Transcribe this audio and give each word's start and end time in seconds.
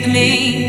Be 0.00 0.59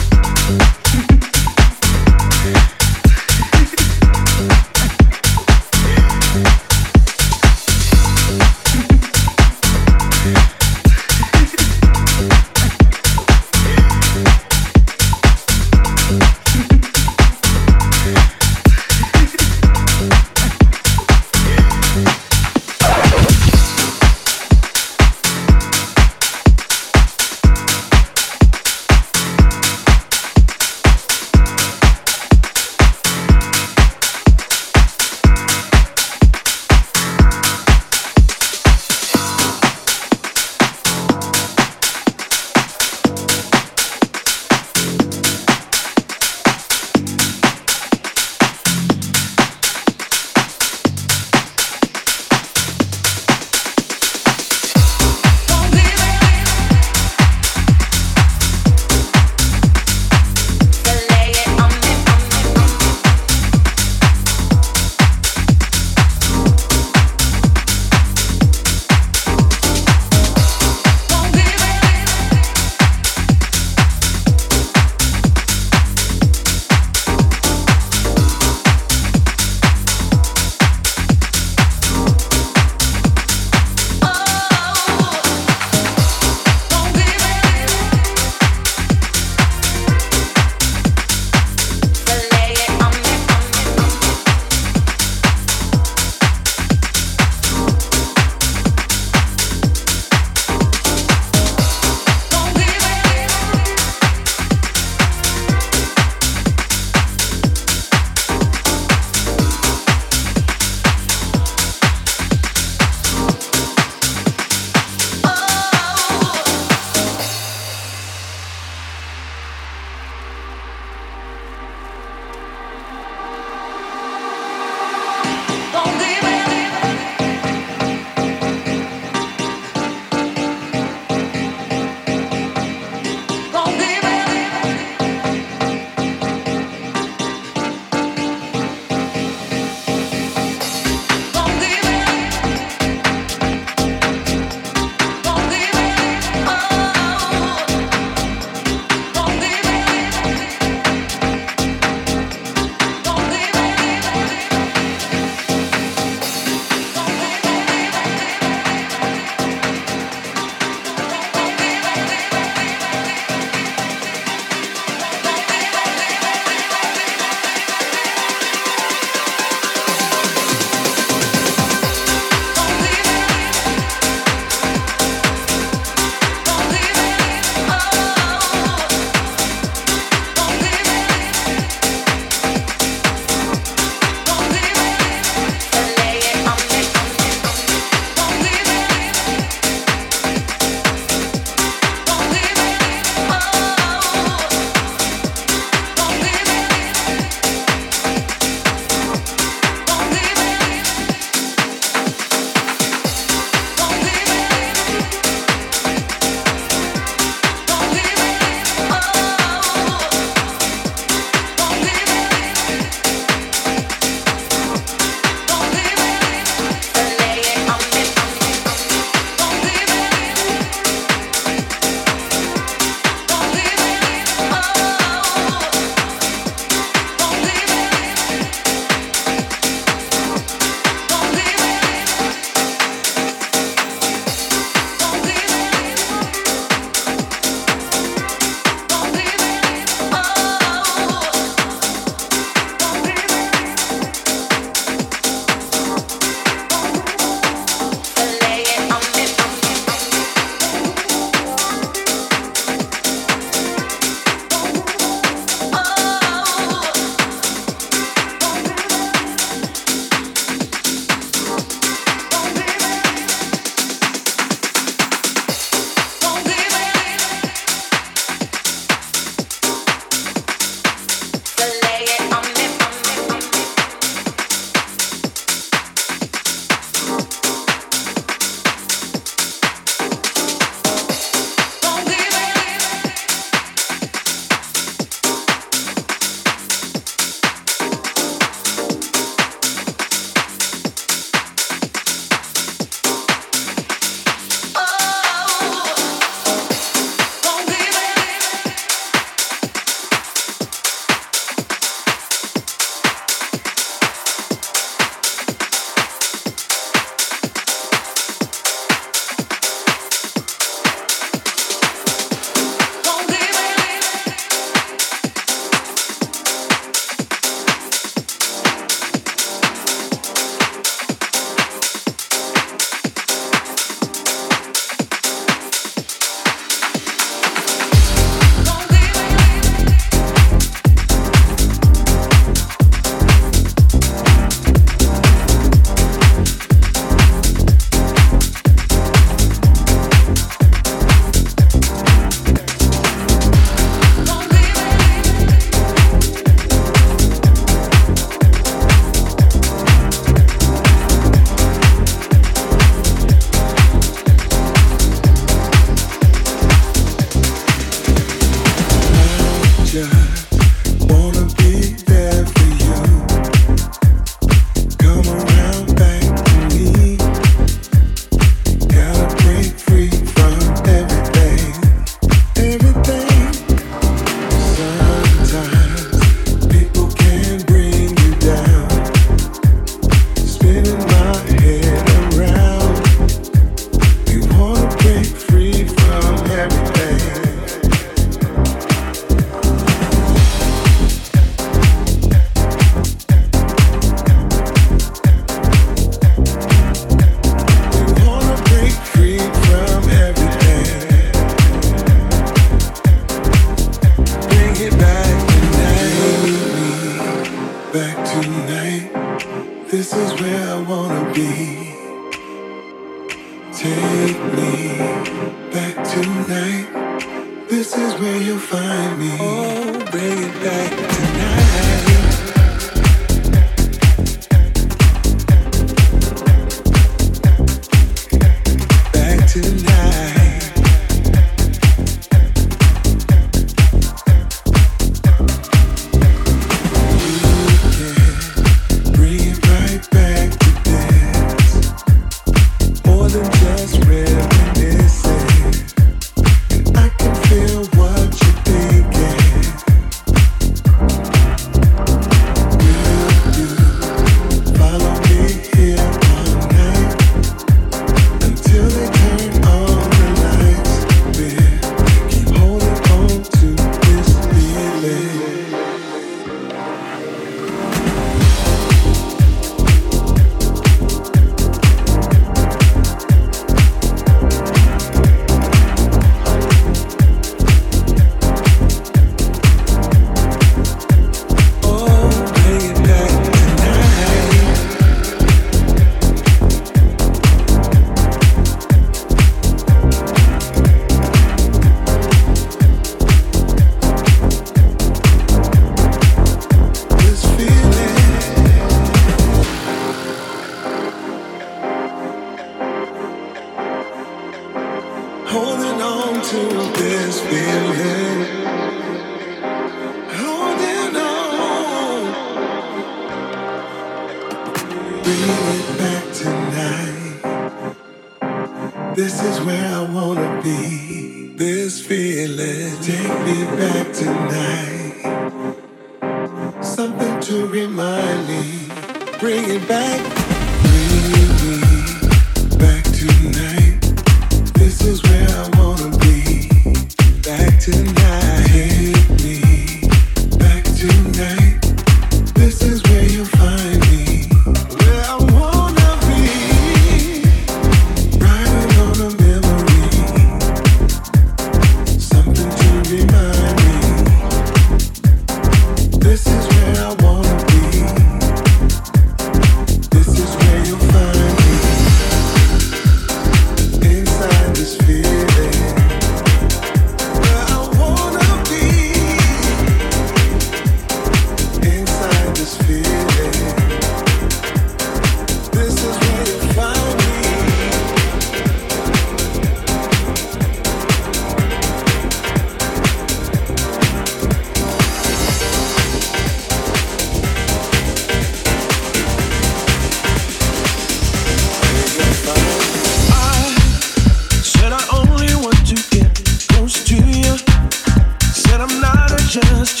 just 599.61 600.00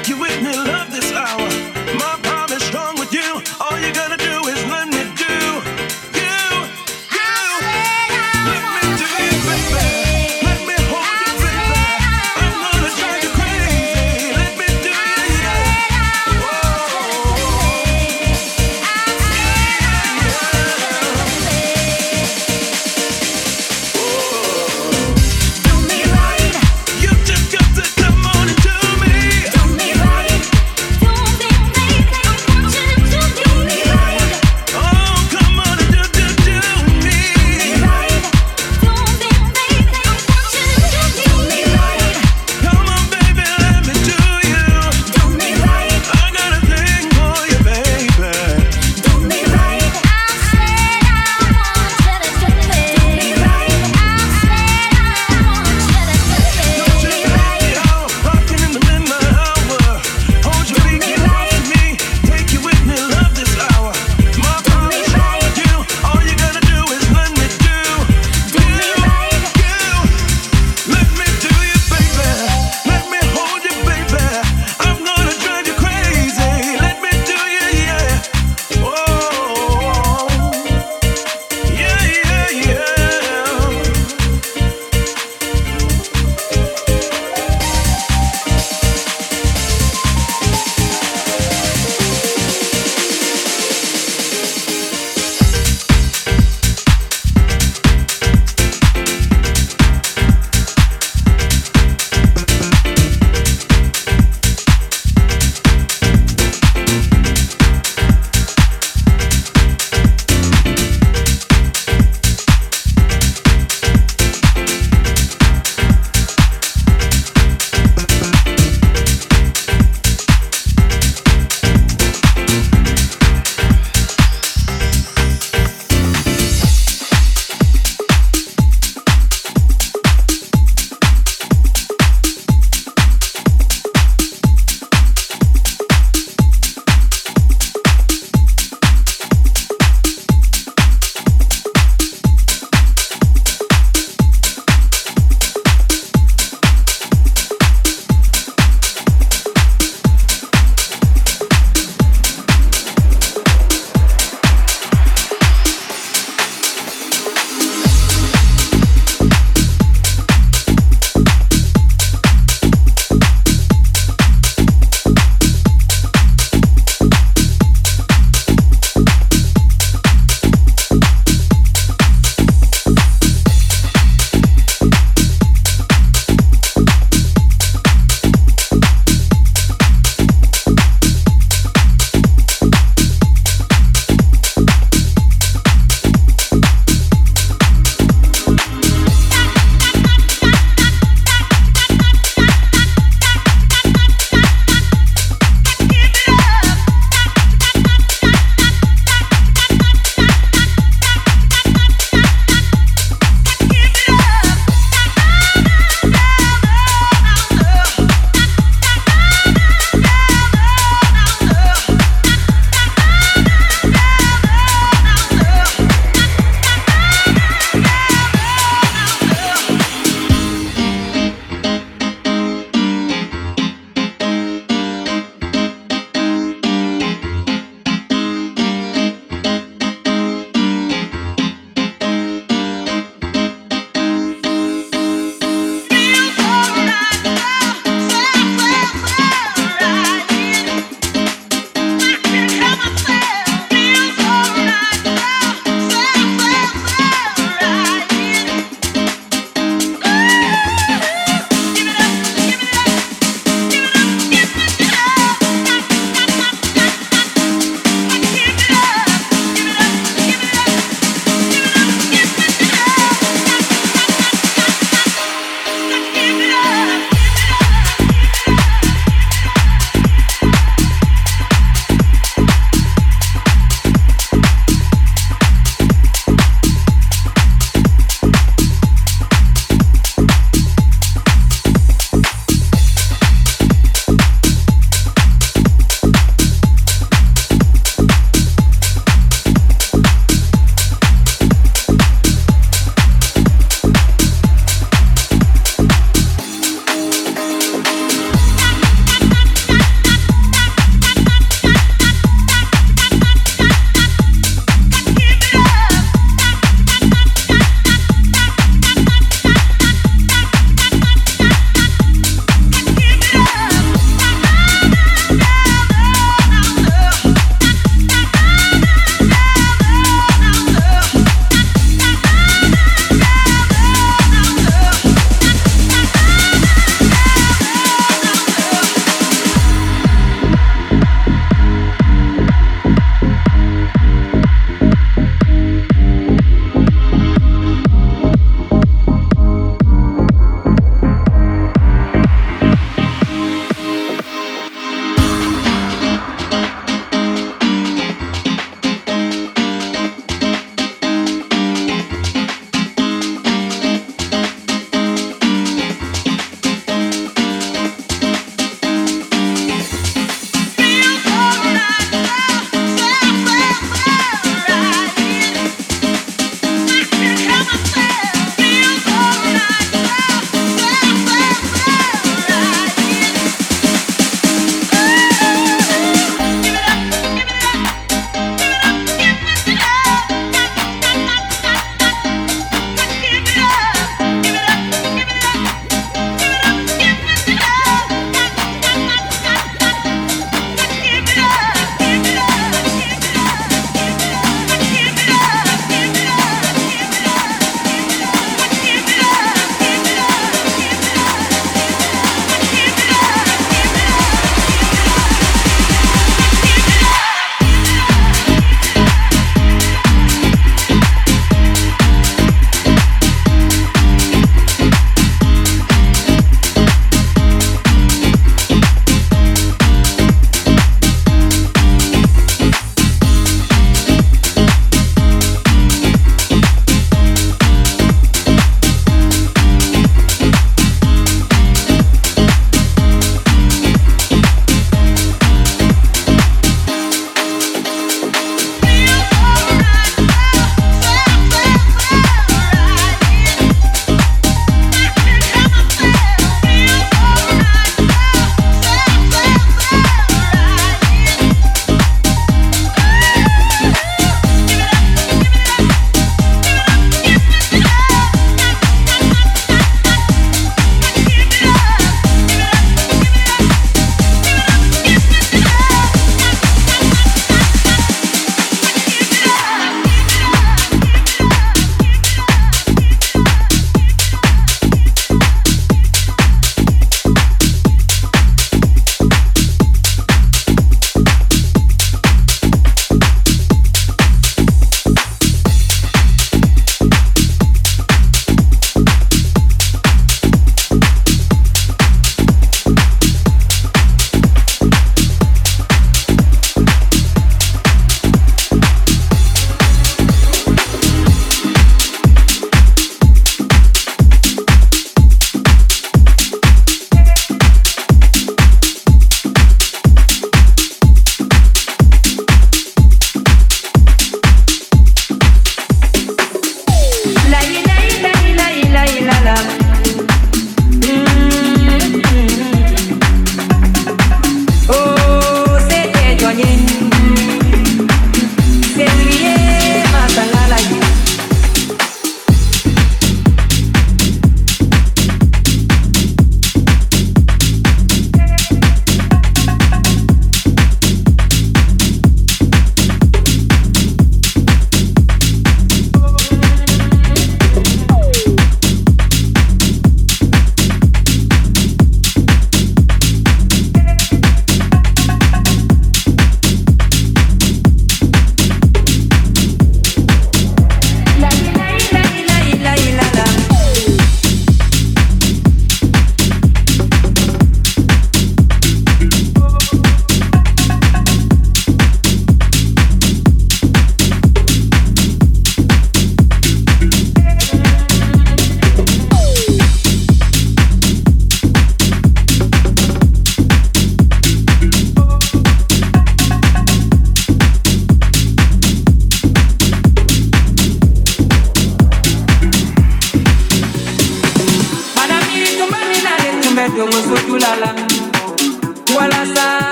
like 0.00 0.08
you 0.08 0.16
with 0.18 0.42
me. 0.42 0.69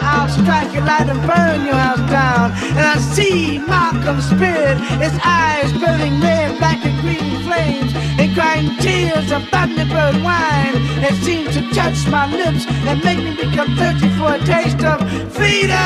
I'll 0.00 0.28
strike 0.28 0.72
you, 0.74 0.80
light 0.80 1.08
and 1.08 1.20
burn 1.26 1.66
your 1.66 1.74
house 1.74 2.04
down. 2.10 2.52
And 2.76 2.86
I 2.94 2.98
see 2.98 3.58
Malcolm's 3.58 4.28
spirit, 4.28 4.78
his 5.00 5.18
eyes 5.24 5.72
burning 5.72 6.20
red, 6.20 6.58
black 6.58 6.84
and 6.84 7.00
green 7.00 7.42
flames, 7.44 7.92
and 7.94 8.34
crying 8.34 8.76
tears 8.78 9.30
of 9.32 9.42
thunderbird 9.52 10.22
wine. 10.22 10.74
that 11.02 11.14
seems 11.22 11.54
to 11.54 11.62
touch 11.74 12.06
my 12.08 12.26
lips 12.30 12.66
and 12.66 13.02
make 13.04 13.18
me 13.18 13.34
become 13.34 13.76
thirsty 13.76 14.08
for 14.18 14.34
a 14.34 14.38
taste 14.44 14.82
of 14.84 14.98
freedom. 15.32 15.76